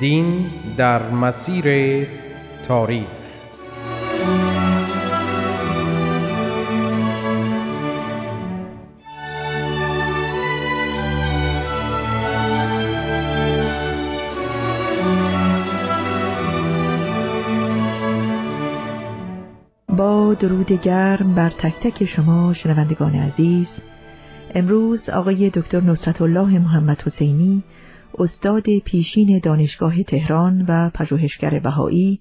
[0.00, 2.06] دین در مسیر
[2.62, 3.06] تاریخ.
[19.88, 23.66] با درود گرم بر تک تک شما شنوندگان عزیز
[24.54, 27.62] امروز آقای دکتر نصرت الله محمد حسینی
[28.18, 32.20] استاد پیشین دانشگاه تهران و پژوهشگر بهایی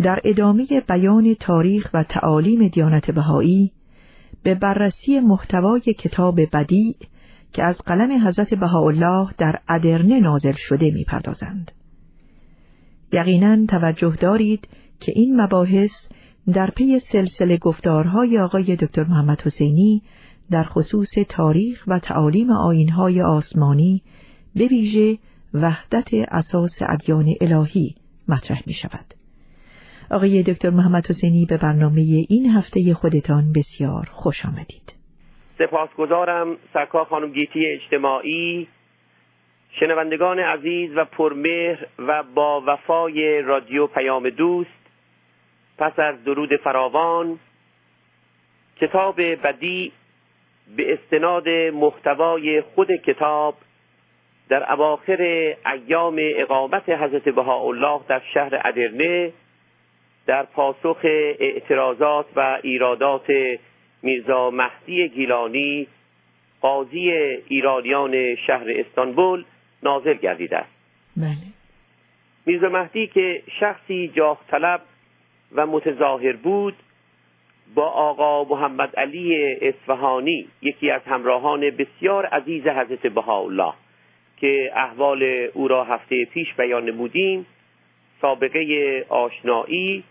[0.00, 3.72] در ادامه بیان تاریخ و تعالیم دیانت بهایی
[4.42, 6.96] به بررسی محتوای کتاب بدیع
[7.52, 11.72] که از قلم حضرت بهاءالله در ادرنه نازل شده می‌پردازند.
[13.12, 14.68] یقینا توجه دارید
[15.00, 15.92] که این مباحث
[16.52, 20.02] در پی سلسله گفتارهای آقای دکتر محمد حسینی
[20.50, 24.02] در خصوص تاریخ و تعالیم آینهای آسمانی
[24.56, 25.18] به ویژه
[25.54, 27.94] وحدت اساس ادیان الهی
[28.28, 29.14] مطرح می شود.
[30.10, 34.94] آقای دکتر محمد حسینی به برنامه این هفته خودتان بسیار خوش آمدید.
[35.58, 38.68] سپاسگزارم سرکار خانم گیتی اجتماعی
[39.80, 44.70] شنوندگان عزیز و پرمهر و با وفای رادیو پیام دوست
[45.78, 47.38] پس از درود فراوان
[48.76, 49.92] کتاب بدی
[50.76, 53.54] به استناد محتوای خود کتاب
[54.48, 55.22] در اواخر
[55.72, 59.32] ایام اقامت حضرت بهاءالله در شهر ادرنه
[60.26, 61.00] در پاسخ
[61.38, 63.32] اعتراضات و ایرادات
[64.02, 65.86] میرزا مهدی گیلانی
[66.60, 67.10] قاضی
[67.48, 69.44] ایرانیان شهر استانبول
[69.82, 70.70] نازل گردیده است
[71.16, 71.36] بله.
[72.46, 74.82] میرزا مهدی که شخصی جاه طلب
[75.52, 76.74] و متظاهر بود
[77.74, 83.72] با آقا محمد علی اصفهانی یکی از همراهان بسیار عزیز حضرت بهاءالله
[84.36, 87.46] که احوال او را هفته پیش بیان نمودیم
[88.20, 90.04] سابقه آشنایی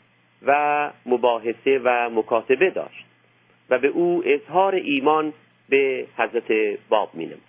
[0.46, 3.06] و مباحثه و مکاتبه داشت
[3.70, 5.34] و به او اظهار ایمان
[5.70, 7.42] به حضرت باب می نمود.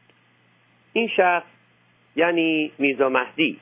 [0.93, 1.47] این شخص
[2.17, 3.59] یعنی میرزا مهدی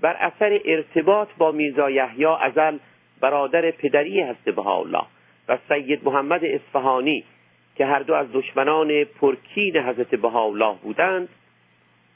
[0.00, 2.78] بر اثر ارتباط با میرزا یحیی ازل
[3.20, 5.04] برادر پدری حضرت بهاءالله
[5.48, 7.24] و سید محمد اصفهانی
[7.76, 11.28] که هر دو از دشمنان پرکین حضرت بهاءالله بودند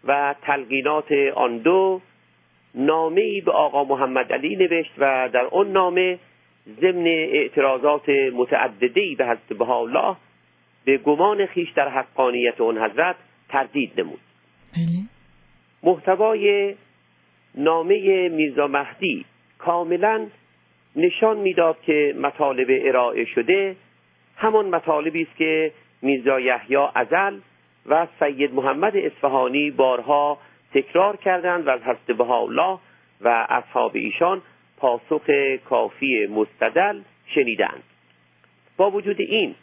[0.05, 2.01] و تلقینات آن دو
[2.75, 6.19] نامه ای به آقا محمد علی نوشت و در آن نامه
[6.81, 10.17] ضمن اعتراضات متعددی به حضرت بهاءالله
[10.85, 13.17] به گمان خیش در حقانیت آن حضرت
[13.49, 14.21] تردید نمود
[14.73, 14.87] بله.
[15.83, 16.75] محتوای
[17.55, 19.25] نامه میرزا مهدی
[19.59, 20.27] کاملا
[20.97, 23.77] نشان می‌داد که مطالب ارائه شده
[24.37, 25.73] همان مطالبی است که
[26.03, 27.39] میرزا یحیی ازل
[27.89, 30.39] و سید محمد اصفهانی بارها
[30.75, 32.79] تکرار کردند و از حضرت الله
[33.21, 34.43] و اصحاب ایشان
[34.77, 35.31] پاسخ
[35.71, 37.01] کافی مستدل
[37.35, 37.83] شنیدند
[38.77, 39.55] با وجود این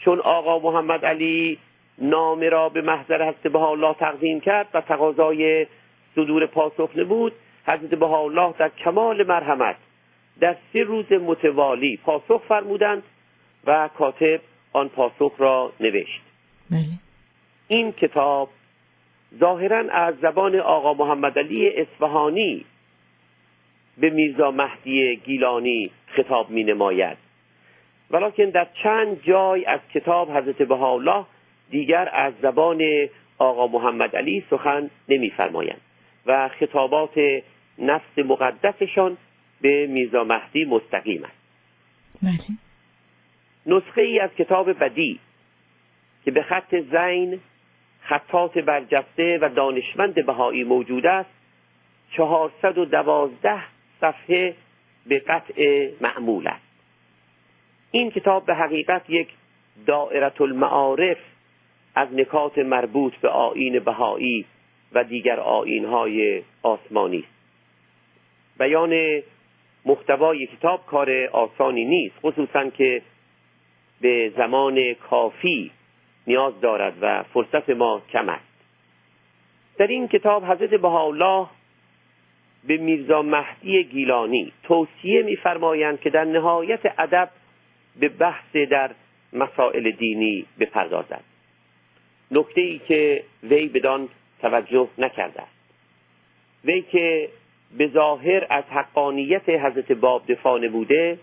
[0.00, 1.58] چون آقا محمد علی
[1.98, 5.66] نامه را به محضر حضرت الله تقدیم کرد و تقاضای
[6.14, 7.32] صدور پاسخ نبود
[7.66, 9.76] حضرت الله در کمال مرحمت
[10.40, 13.02] در سه روز متوالی پاسخ فرمودند
[13.66, 14.40] و کاتب
[14.72, 16.20] آن پاسخ را نوشت
[16.70, 17.07] بله.
[17.68, 18.50] این کتاب
[19.40, 22.64] ظاهرا از زبان آقا محمد علی اصفهانی
[23.98, 27.16] به میرزا مهدی گیلانی خطاب می نماید
[28.10, 31.24] ولیکن در چند جای از کتاب حضرت بهاءالله
[31.70, 33.08] دیگر از زبان
[33.38, 35.80] آقا محمد علی سخن نمیفرمایند
[36.26, 37.42] و خطابات
[37.78, 39.16] نفس مقدسشان
[39.60, 41.38] به میرزا مهدی مستقیم است
[42.22, 42.58] بله.
[43.66, 45.20] نسخه ای از کتاب بدی
[46.24, 47.40] که به خط زین
[48.08, 51.30] خطات برجسته و دانشمند بهایی موجود است.
[52.10, 53.62] چهارصد و دوازده
[54.00, 54.54] صفحه
[55.06, 56.68] به قطع معمول است.
[57.90, 59.28] این کتاب به حقیقت یک
[59.86, 61.16] دائرت المعارف
[61.94, 64.44] از نکات مربوط به آین بهایی
[64.92, 67.38] و دیگر آینهای آسمانی است.
[68.58, 69.22] بیان
[69.84, 73.02] محتوای کتاب کار آسانی نیست خصوصا که
[74.00, 75.70] به زمان کافی
[76.28, 78.44] نیاز دارد و فرصت ما کم است.
[79.78, 81.46] در این کتاب حضرت بهاءالله
[82.64, 87.30] به میرزا مهدی گیلانی توصیه میفرمایند که در نهایت ادب
[88.00, 88.90] به بحث در
[89.32, 91.24] مسائل دینی بپردازد.
[92.30, 94.08] نکته ای که وی بدان
[94.40, 95.58] توجه نکرده است.
[96.64, 97.28] وی که
[97.78, 101.18] به ظاهر از حقانیت حضرت باب دفاع بوده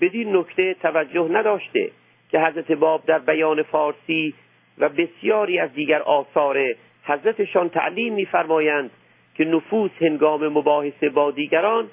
[0.00, 1.90] بدین نکته توجه نداشته.
[2.34, 4.34] که حضرت باب در بیان فارسی
[4.78, 8.90] و بسیاری از دیگر آثار حضرتشان تعلیم میفرمایند
[9.34, 11.88] که نفوس هنگام مباحثه با دیگران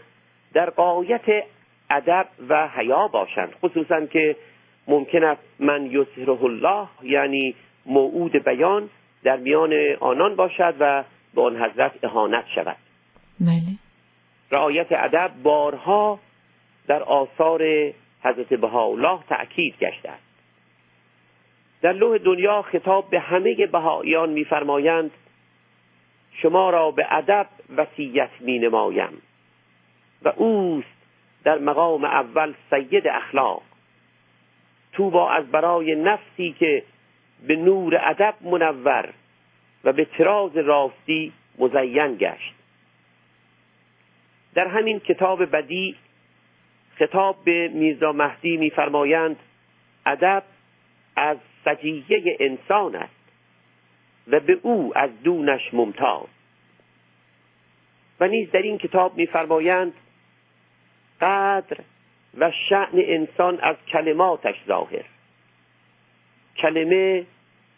[0.53, 1.43] در قایت
[1.89, 3.53] ادب و حیا باشند.
[3.63, 4.35] خصوصا که
[4.87, 7.55] ممکن است من یسره الله یعنی
[7.85, 8.89] موعود بیان
[9.23, 11.03] در میان آنان باشد و
[11.35, 12.77] به آن حضرت اهانت شود.
[13.39, 13.61] بله.
[14.51, 16.19] رعایت ادب بارها
[16.87, 17.61] در آثار
[18.23, 20.30] حضرت بهاءالله تأکید گشته است.
[21.81, 25.11] در لوح دنیا خطاب به همه بهاییان میفرمایند
[26.33, 27.47] شما را به ادب
[27.77, 29.21] وصیت می نمایم
[30.21, 30.87] و اوست
[31.43, 33.61] در مقام اول سید اخلاق.
[34.93, 36.83] تو با از برای نفسی که
[37.47, 39.13] به نور ادب منور
[39.83, 42.53] و به تراز راستی مزین گشت.
[44.53, 45.95] در همین کتاب بدی
[46.95, 49.35] خطاب به میرزا مهدی میفرمایند
[50.05, 50.43] ادب
[51.15, 53.21] از سجیه انسان است
[54.27, 56.27] و به او از دونش ممتاز.
[58.19, 59.93] و نیز در این کتاب میفرمایند
[61.21, 61.77] قدر
[62.37, 65.05] و شعن انسان از کلماتش ظاهر.
[66.57, 67.25] کلمه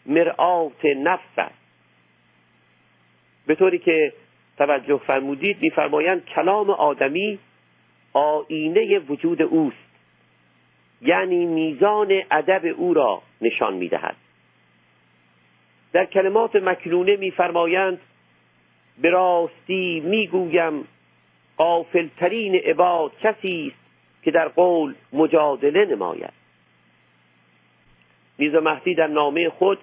[0.06, 1.64] مرآت نفس است.
[3.46, 4.12] به طوری که
[4.58, 7.38] توجه فرمودید میفرمایند کلام آدمی
[8.12, 9.76] آینه وجود اوست
[11.02, 14.16] یعنی میزان ادب او را نشان می‌دهد.
[15.92, 18.00] در کلمات مکنونه میفرمایند
[18.98, 20.88] به راستی می‌گویم
[21.56, 23.84] قافلترین عباد کسی است
[24.24, 26.32] که در قول مجادله نماید.
[28.38, 29.78] میرزا مهدی در نامه خود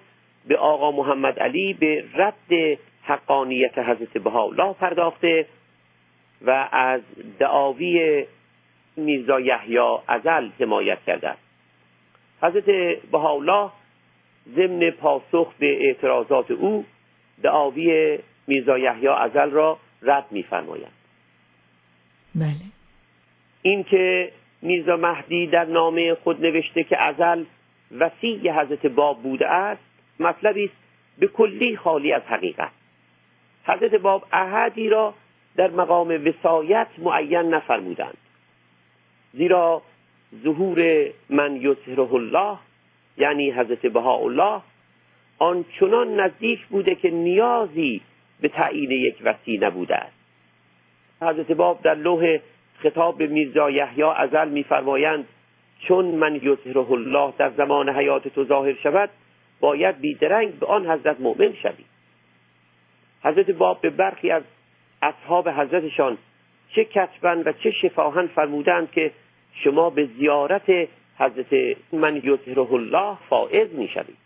[0.48, 5.46] به آقا محمد علی به رد حقانیت حضرت بهاءالله پرداخته
[6.42, 7.00] و از
[7.38, 8.26] دعاوی
[8.96, 9.78] میرزا یحیی
[10.08, 11.34] ازل حمایت کرده
[12.42, 12.64] حضرت
[13.10, 13.70] بهاءالله
[14.56, 16.84] ضمن پاسخ به اعتراضات او
[17.42, 20.92] دعاوی میرزا یحیی ازل را رد میفرمایند
[22.34, 22.54] بله.
[23.62, 27.44] اینکه میرزا مهدی در نامه خود نوشته که ازل
[27.98, 29.82] وسیع حضرت باب بوده است
[30.20, 30.74] مطلبی است
[31.18, 32.70] به کلی خالی از حقیقت.
[33.64, 35.14] حضرت باب احدی را
[35.56, 38.16] در مقام وسایت معین نفرمودند.
[39.32, 39.82] زیرا
[40.44, 42.58] ظهور من یظهره الله
[43.16, 44.60] یعنی حضرت بهاءالله
[45.38, 48.00] آنچنان نزدیک بوده که نیازی
[48.40, 50.16] به تعیین یک وسیع نبوده است.
[51.22, 52.38] حضرت باب در لوح
[52.78, 55.28] خطاب به میرزا یحیی ازل میفرمایند
[55.78, 59.10] چون من یظهره الله در زمان حیات تو ظاهر شود
[59.60, 61.84] باید بیدرنگ به آن حضرت مؤمن شوی.
[63.24, 64.42] حضرت باب به برخی از
[65.02, 66.18] اصحاب حضرتشان
[66.74, 69.12] چه کتبن و چه شفاهن فرمودند که
[69.52, 70.88] شما به زیارت
[71.18, 74.16] حضرت من یظهره الله فائز می‌شوید.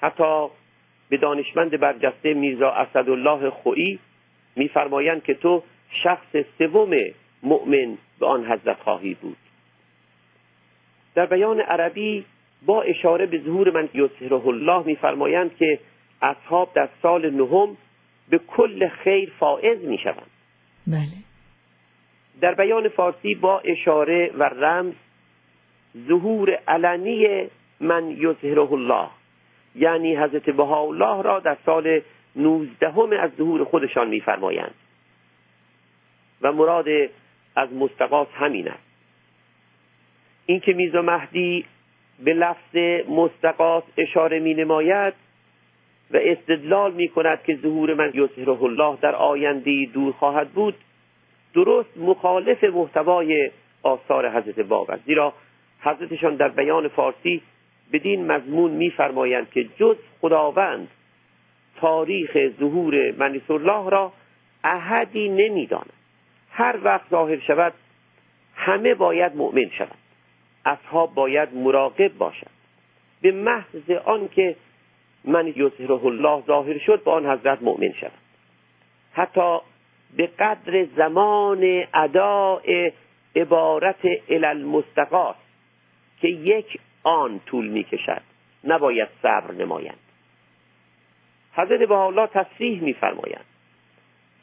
[0.00, 0.46] حتی
[1.08, 3.98] به دانشمند برجسته میرزا اسدالله خویی
[4.56, 5.62] میفرمایند که تو
[6.02, 6.96] شخص سوم
[7.42, 9.36] مؤمن به آن حضرت خواهی بود.
[11.14, 12.24] در بیان عربی
[12.66, 15.78] با اشاره به ظهور من یظهره الله میفرمایند که
[16.22, 17.76] اصحاب در سال نهم
[18.28, 20.30] به کل خیر فائز می‌شوند.
[20.86, 21.06] بله.
[22.40, 24.94] در بیان فارسی با اشاره و رمز
[26.08, 27.48] ظهور علنی
[27.80, 29.08] من یظهره الله
[29.74, 32.00] یعنی حضرت بهاءالله را در سال
[32.36, 34.74] نوزدهم از ظهور خودشان میفرمایند.
[36.42, 36.88] و مراد
[37.56, 38.86] از مستقاس همین است.
[40.46, 41.64] اینکه میزا مهدی
[42.24, 42.76] به لفظ
[43.08, 45.14] مستقاس اشاره می نماید
[46.10, 50.74] و استدلال می کند که ظهور من یظهره الله در آینده دور خواهد بود
[51.56, 53.50] درست مخالف محتوای
[53.82, 55.04] آثار حضرت باب است.
[55.06, 55.32] زیرا
[55.80, 57.42] حضرتشان در بیان فارسی
[57.92, 60.88] بدین مضمون میفرمایند که جز خداوند
[61.80, 64.12] تاریخ ظهور منیس الله را
[64.64, 65.92] احدی نمی‌داند.
[66.50, 67.72] هر وقت ظاهر شود
[68.54, 69.98] همه باید مؤمن شوند.
[70.64, 72.50] اصحاب باید مراقب باشند.
[73.20, 74.56] به محض آنکه
[75.24, 78.12] من یظهره الله ظاهر شد با آن حضرت مؤمن شود
[79.12, 79.58] حتی
[80.16, 82.90] به قدر زمان اداء
[83.36, 85.36] عبارت المستقاس
[86.20, 88.22] که یک آن طول می کشد
[88.64, 89.98] نباید صبر نمایند.
[91.52, 93.44] حضرت با الله تصریح میفرمایند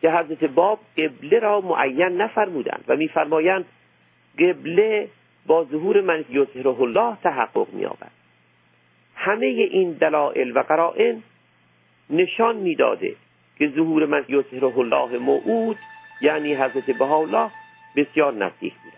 [0.02, 3.66] که حضرت باب قبله را معین نفرمودند و میفرمایند
[4.40, 5.10] قبله
[5.46, 8.12] با ظهور من یظهره الله تحقق مییابد.
[9.16, 11.24] همه این دلایل و قرائن
[12.10, 13.16] نشان می‌داده
[13.64, 15.78] که ظهور من یظهره الله موعود
[16.22, 17.50] یعنی حضرت بهاءالله
[17.96, 18.98] بسیار نزدیک بوده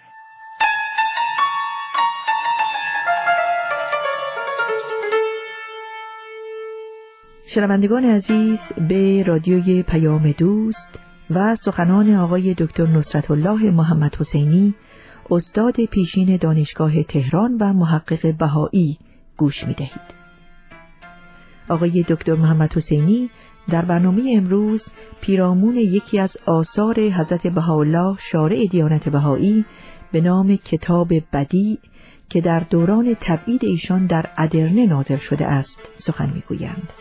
[7.48, 14.76] شنوندگان عزیز به رادیوی پیام دوست و سخنان آقای دکتر نصرت الله محمد حسینی
[15.32, 18.98] استاد پیشین دانشگاه تهران و محقق بهایی
[19.38, 20.16] گوش می دهید.
[21.70, 23.30] آقای دکتر محمد حسینی
[23.70, 24.90] در برنامه امروز
[25.22, 29.66] پیرامون یکی از آثار حضرت بهاءالله شارع دیانت بهایی
[30.12, 31.80] به نام کتاب بدی
[32.30, 36.94] که در دوران تبعید ایشان در ادرنه نازل شده است سخن می‌گویند.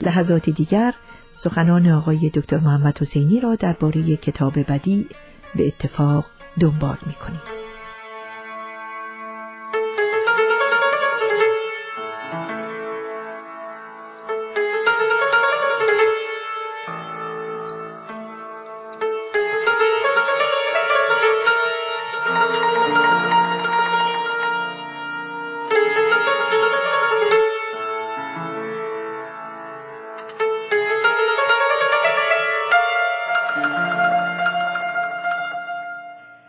[0.00, 0.94] لحظات دیگر
[1.34, 5.06] سخنان آقای دکتر محمد حسینی را درباره کتاب بدی
[5.54, 6.24] به اتفاق
[6.60, 7.61] دنبال می‌کنیم.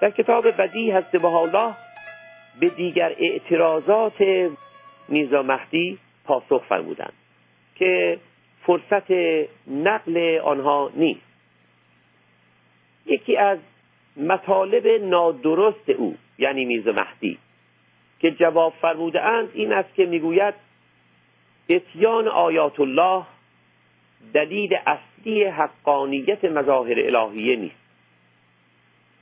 [0.04, 1.74] در کتاب بدی هست حالا
[2.60, 4.24] به دیگر اعتراضات
[5.08, 7.14] میزا مهدی پاسخ فرمودند
[7.76, 8.20] که
[8.66, 9.12] فرصت
[9.68, 11.22] نقل آنها نیست.
[13.06, 13.60] یکی از
[14.18, 17.38] مطالب نادرست او یعنی میزا مهدی
[18.20, 20.54] که جواب فرموده اند این است که می‌گوید
[21.70, 23.24] اتیان آیات الله
[24.34, 27.83] دلیل اصلی حقانیت مظاهر الهیه نیست.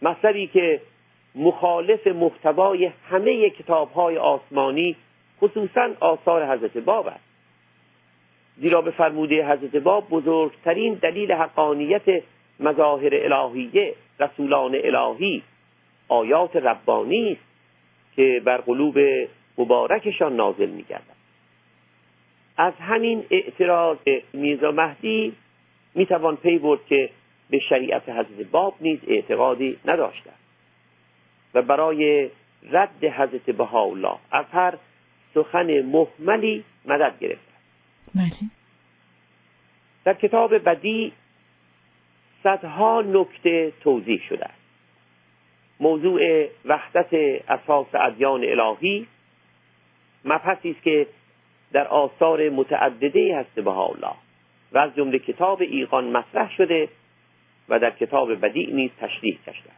[0.02, 0.82] مطلبی که
[1.36, 4.96] مخالف محتوای همه کتاب های آسمانی
[5.42, 7.32] خصوصا آثار حضرت باب است.
[8.58, 12.24] زیرا به فرموده حضرت باب بزرگترین دلیل حقانیت
[12.60, 15.44] مظاهر الهیه رسولان الهی
[16.08, 17.42] آیات ربانی است
[18.16, 18.98] که بر قلوب
[19.58, 21.22] مبارکشان نازل میگردد.
[22.58, 23.98] از همین اعتراض
[24.34, 25.34] میرزا مهدی
[25.96, 27.10] می‌توان پی برد که
[27.52, 30.30] به شریعت حضرت باب نیز اعتقادی نداشته
[31.54, 32.30] و برای
[32.72, 34.78] رد حضرت بهاءالله از هر
[35.34, 37.52] سخن محملی مدد گرفته
[38.16, 38.32] بله.
[40.06, 41.14] در کتاب بدی
[42.44, 44.62] صدها نکته توضیح شده است.
[45.80, 47.14] موضوع وحدت
[47.50, 49.08] اساس ادیان الهی
[50.26, 51.08] مبحثی است که
[51.72, 54.14] در آثار متعدده هست بهاءالله
[54.72, 56.90] و از جمله کتاب ایقان مطرح شده
[57.72, 59.70] و در کتاب بدیع نیز تشریح کرده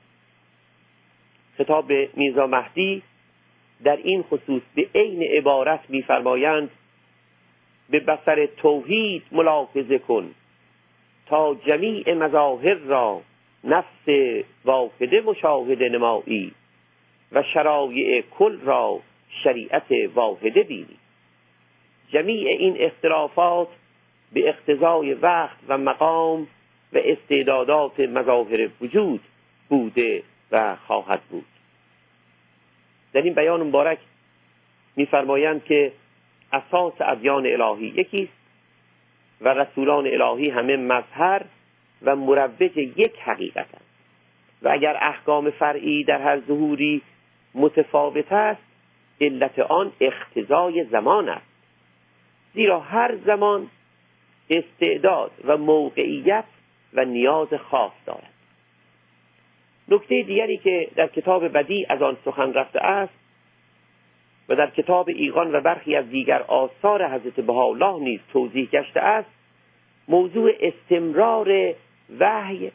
[1.60, 3.02] کتاب میرزا مهدی
[3.84, 6.70] در این خصوص به عین عبارت میفرمایند
[7.90, 10.36] به بسر توحید ملاحظه کن
[11.26, 13.22] تا جمیع مظاهر را
[13.64, 14.08] نفس
[14.66, 16.52] واحده مشاهده نمایی
[17.32, 20.98] و شرایع کل را شریعت واحده بینی.
[22.10, 23.68] جمیع این اختلافات
[24.34, 26.48] به اقتضای وقت و مقام
[26.94, 29.22] و استعدادات مظاهر وجود
[29.70, 31.46] بوده و خواهد بود.
[33.14, 33.98] در این بیان مبارک
[34.96, 35.92] میفرمایند که
[36.54, 38.44] اساس ادیان الهی یکی است
[39.42, 41.42] و رسولان الهی همه مظهر
[42.02, 43.82] و مروج یک حقیقتند
[44.62, 47.02] و اگر احکام فرعی در هر ظهوری
[47.56, 48.62] متفاوت است
[49.22, 51.46] علت آن اختزای زمان است.
[52.54, 53.68] زیرا هر زمان
[54.50, 56.44] استعداد و موقعیت
[56.94, 58.34] و نیاز خاص دارد.
[59.90, 63.14] نکته دیگری که در کتاب بدی از آن سخن رفته است
[64.50, 69.30] و در کتاب ایقان و برخی از دیگر آثار حضرت بهاءالله نیز توضیح گشته است
[70.08, 71.76] موضوع استمرار
[72.20, 72.72] وحی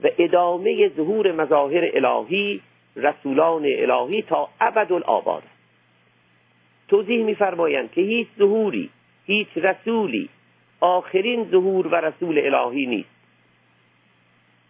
[0.00, 2.60] و ادامه ظهور مظاهر الهی
[2.96, 5.42] رسولان الهی تا ابد الآباد
[6.88, 8.90] توضیح میفرمایند که هیچ ظهوری
[9.26, 10.28] هیچ رسولی
[10.80, 13.11] آخرین ظهور و رسول الهی نیست.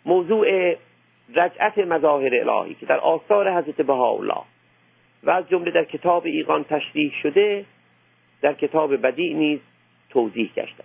[0.04, 0.76] موضوع
[1.34, 4.42] رجعت مظاهر الهی که در آثار حضرت بهاءالله
[5.22, 7.64] و از جمله در کتاب ایقان تشریح شده
[8.40, 9.60] در کتاب بدیع نیز
[10.10, 10.84] توضیح گشته.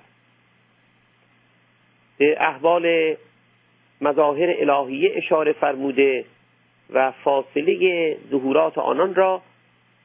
[2.18, 3.16] به احوال
[4.02, 6.26] مظاهر الهیه اشاره فرموده
[6.94, 9.42] و فاصله ظهورات آنان را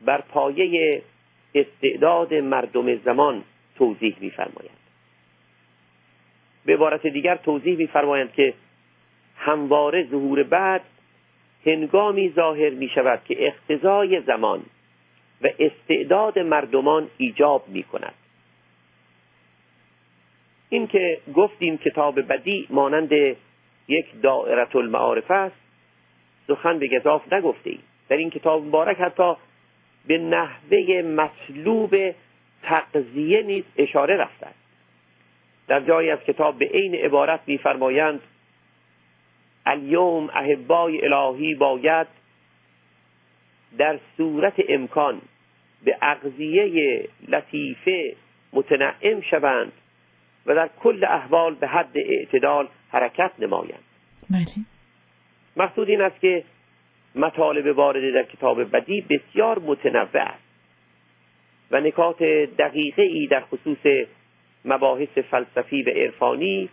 [0.04, 1.02] بر پایه
[1.54, 3.44] استعداد مردم زمان
[3.76, 4.76] توضیح می‌فرمایند.
[6.64, 8.54] به عبارت دیگر توضیح میفرمایند که
[9.44, 10.82] همواره ظهور بعد
[11.66, 14.62] هنگامی ظاهر می شود که اقتضای زمان
[15.42, 18.14] و استعداد مردمان ایجاب می کند
[20.68, 23.12] این که گفتیم کتاب بدی مانند
[23.88, 25.56] یک دائرت المعارف است
[26.48, 29.34] سخن به گذاف نگفته ایم در این کتاب مبارک حتی
[30.06, 31.96] به نحوه مطلوب
[32.62, 34.46] تقضیه نیز اشاره رفته
[35.68, 38.20] در جایی از کتاب به عین عبارت میفرمایند
[39.66, 42.06] الیوم احبای الهی باید
[43.78, 45.20] در صورت امکان
[45.84, 48.16] به اغذیه لطیفه
[48.52, 49.72] متنعم شوند
[50.46, 53.84] و در کل احوال به حد اعتدال حرکت نمایند.
[54.30, 54.46] بله.
[55.56, 56.44] مقصود این است که
[57.14, 60.42] مطالب وارده در کتاب بدی بسیار متنوع است
[61.70, 62.22] و نکات
[62.58, 64.06] دقیقه ای در خصوص
[64.64, 66.68] مباحث فلسفی و عرفانی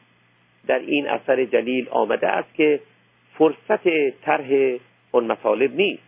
[0.67, 2.79] در این اثر جلیل آمده است که
[3.37, 4.77] فرصت طرح
[5.11, 6.03] اون مطالب نیست.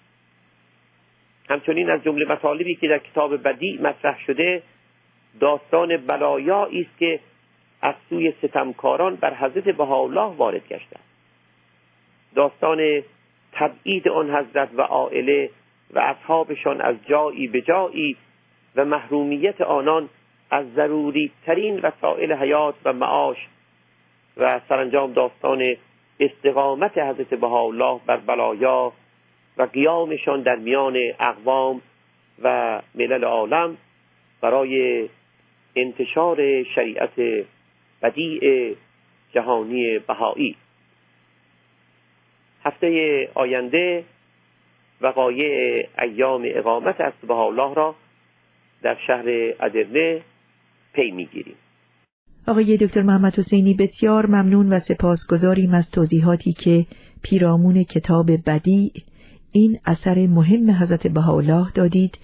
[1.50, 4.64] همچنین از جمله مطالبی که در کتاب بدی مطرح شده
[5.40, 7.20] داستان بلایایی است که
[7.82, 10.98] از سوی ستمکاران بر حضرت بهاءالله وارد گشته.
[12.36, 13.04] داستان
[13.52, 15.50] تبعید آن حضرت و عائله
[15.94, 18.18] و اصحابشان از جایی به جایی
[18.76, 20.10] و محرومیت آنان
[20.52, 23.38] از ضروری ترین وسایل حیات و معاش
[24.38, 25.76] و سرانجام داستان
[26.20, 28.94] استقامت حضرت بهاءالله بر بلایا
[29.58, 31.82] و قیامشان در میان اقوام
[32.44, 33.78] و ملل عالم
[34.42, 35.10] برای
[35.76, 37.46] انتشار شریعت
[38.02, 38.76] بدیع
[39.34, 40.56] جهانی بهایی.
[42.64, 44.04] هفته آینده
[45.02, 47.96] وقایع ایام اقامت از الله را
[48.82, 49.26] در شهر
[49.60, 50.22] ادرنه
[50.94, 51.56] پی می‌گیریم.
[52.48, 56.86] آقای دکتر محمد حسینی بسیار ممنون و سپاسگزاریم از توضیحاتی که
[57.22, 58.92] پیرامون کتاب بدی
[59.52, 62.18] این اثر مهم حضرت بهاءالله دادید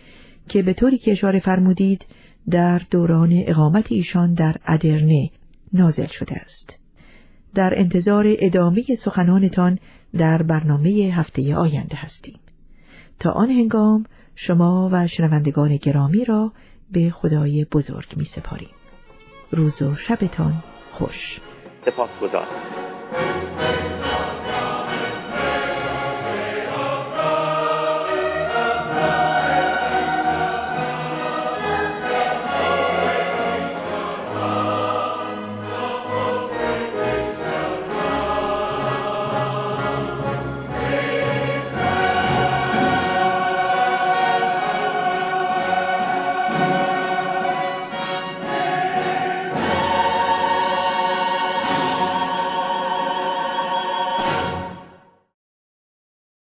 [0.49, 2.05] که به طوری که اشاره فرمودید
[2.49, 5.29] در دوران اقامت ایشان در ادرنه
[5.73, 6.79] نازل شده است.
[7.55, 9.79] در انتظار ادامه سخنانتان
[10.17, 12.39] در برنامه هفته آینده هستیم.
[13.19, 16.53] تا آن هنگام شما و شنوندگان گرامی را
[16.91, 18.76] به خدای بزرگ می سپاریم.
[19.51, 21.39] روز و شبتان خوش.
[21.85, 22.47] سپاس گذارم